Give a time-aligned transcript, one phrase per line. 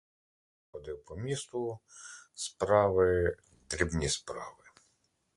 [0.01, 1.79] Багато ходив по місту—
[2.33, 3.37] справи,
[3.69, 4.63] дрібні справи.